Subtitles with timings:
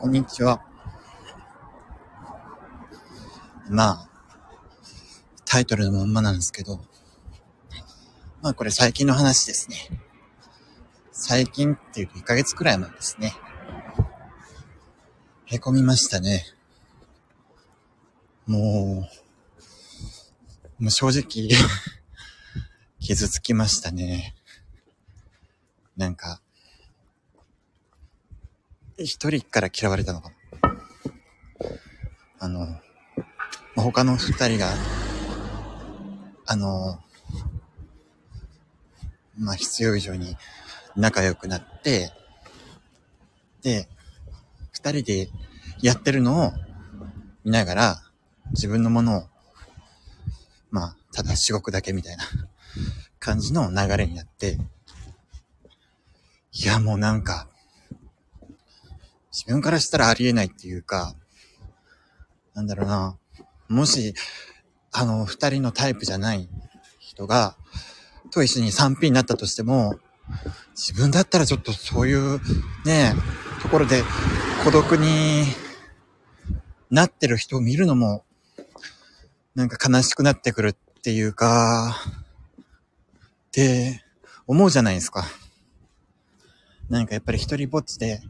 [0.00, 0.62] こんにちは。
[3.68, 4.08] まあ、
[5.44, 6.78] タイトルのまんまなんですけど、
[8.40, 9.76] まあこれ最近の話ですね。
[11.10, 13.34] 最近っていうと1ヶ月くらい前ですね。
[15.46, 16.44] へこみましたね。
[18.46, 19.08] も
[20.78, 21.48] う、もう正直
[23.00, 24.36] 傷つきましたね。
[25.96, 26.40] なんか、
[28.98, 30.34] 一人から嫌われたのかな。
[32.40, 32.66] あの、
[33.76, 34.72] 他の二人が、
[36.46, 36.98] あの、
[39.38, 40.36] まあ、必要以上に
[40.96, 42.12] 仲良くなって、
[43.62, 43.88] で、
[44.72, 45.28] 二人で
[45.80, 46.52] やってるのを
[47.44, 48.02] 見ながら、
[48.50, 49.22] 自分のものを、
[50.70, 52.24] まあ、ただしごくだけみたいな
[53.20, 54.58] 感じの流れになって、
[56.52, 57.46] いや、もうなんか、
[59.38, 61.14] 自分からしたらありえないっていうか、
[62.54, 63.16] なんだろうな、
[63.68, 64.12] もし、
[64.90, 66.48] あの、二人のタイプじゃない
[66.98, 67.56] 人が、
[68.32, 69.94] と一緒に 3P になったとしても、
[70.74, 72.40] 自分だったらちょっとそういう
[72.84, 73.14] ね、
[73.62, 74.02] ところで
[74.64, 75.44] 孤独に
[76.90, 78.24] なってる人を見るのも、
[79.54, 81.94] なんか悲しくなってくるっていうか、
[82.58, 84.04] って
[84.48, 85.24] 思うじゃないですか。
[86.88, 88.20] なんかやっぱり一人ぼっちで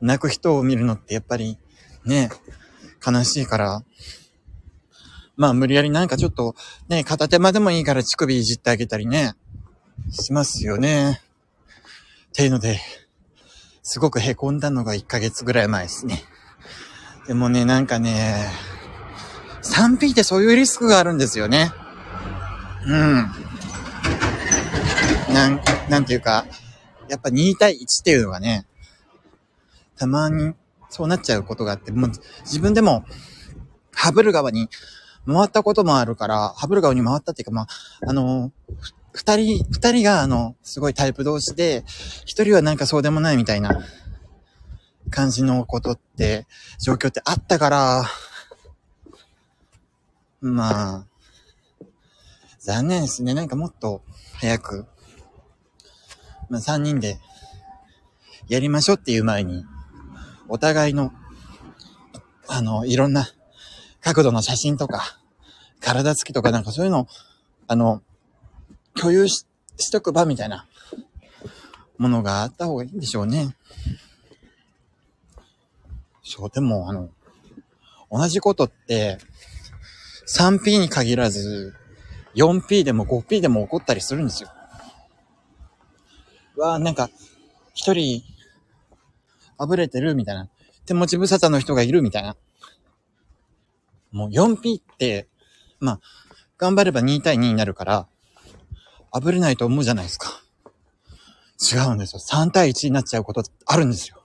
[0.00, 1.58] 泣く人を見るのってやっぱり
[2.04, 2.30] ね、
[3.04, 3.84] 悲しいから、
[5.36, 6.54] まあ無理やりなんかちょっと
[6.88, 9.34] ね、片手間でもいいから乳首いじってあげたりね、
[10.10, 11.20] しますよね。
[12.30, 12.80] っていうので、
[13.82, 16.22] すごく凹んだのが1ヶ月ぐらい前ですね。
[17.26, 18.50] でもね、なんかね、
[19.62, 21.72] 3P ってそういうリスクがあるんですよね。
[22.86, 23.30] うん。
[25.32, 26.44] なん、なんていうか、
[27.08, 28.66] やっぱ2対1っていうのがね、
[29.96, 30.54] たまに
[30.90, 33.04] そうなっちゃうことがあって、もう自分でも、
[33.92, 34.68] ハブる側に
[35.26, 37.66] 回ったこともあるから、ハブる側に回ったっていうか、まあ、
[38.06, 38.52] あの、
[39.12, 41.84] 二人、二人があの、すごいタイプ同士で、
[42.24, 43.84] 一人はなんかそうでもないみたいな
[45.10, 46.46] 感じのことって、
[46.80, 48.04] 状況ってあったから、
[50.40, 51.06] まあ、
[52.58, 53.34] 残念ですね。
[53.34, 54.02] なんかもっと
[54.34, 54.86] 早く
[56.48, 57.18] まあ、3人で
[58.48, 59.64] やりましょうっていう前に、
[60.48, 61.12] お互いの、
[62.48, 63.26] あの、いろんな
[64.00, 65.18] 角度の写真とか、
[65.80, 67.08] 体つきとかなんかそういうの、
[67.66, 68.02] あの、
[68.94, 69.46] 共有し
[69.76, 70.66] しとく場みたいな
[71.98, 73.56] ものがあった方がいいんでしょうね。
[76.22, 77.10] そう、でも、あの、
[78.10, 79.18] 同じことって、
[80.26, 81.74] 3P に限らず、
[82.34, 84.50] 4P でも 5P でも起こったりするんですよ。
[86.56, 87.10] わあ、なんか、
[87.74, 88.22] 一人、
[89.58, 90.48] あぶれてるみたいな。
[90.86, 92.36] 手持ち無沙汰の人がいるみたいな。
[94.12, 95.26] もう 4P って、
[95.80, 96.00] まあ、
[96.58, 98.06] 頑張れば2対2になるから、
[99.10, 100.42] あぶれないと思うじゃないですか。
[101.72, 102.20] 違うんですよ。
[102.20, 104.22] 3対1になっちゃうことあるんですよ。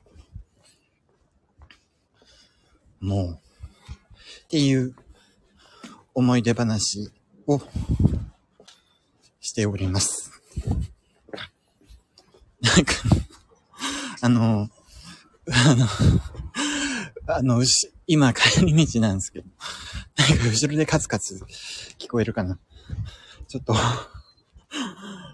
[3.00, 3.40] もう、
[4.46, 4.96] っていう
[6.14, 7.12] 思い出話
[7.48, 7.62] を
[9.40, 10.39] しております。
[12.80, 12.94] なんか、
[14.22, 14.70] あの、
[15.52, 15.86] あの、
[17.28, 17.64] あの、
[18.08, 19.46] 今帰り道なんですけど、
[20.18, 21.44] なんか後ろでカツカツ
[21.98, 22.58] 聞こえるかな。
[23.50, 23.76] ちょっと、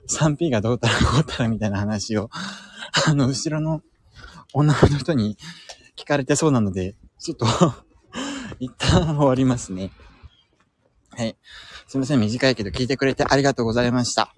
[0.09, 2.31] 3P がどうたらこうたらみたいな話を、
[3.07, 3.81] あの、後ろの
[4.53, 5.37] 女の人に
[5.95, 7.45] 聞かれてそうなので、ちょっと
[8.59, 9.91] 一旦終わりますね。
[11.11, 11.37] はい。
[11.87, 14.33] すみません、短いけど聞いてくれてありがとうございました。